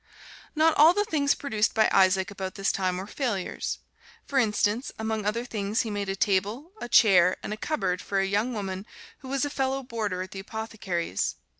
[0.55, 3.77] Not all the things produced by Isaac about this time were failures.
[4.25, 8.17] For instance, among other things he made a table, a chair and a cupboard for
[8.19, 8.87] a young woman
[9.19, 11.35] who was a fellow boarder at the apothecary's.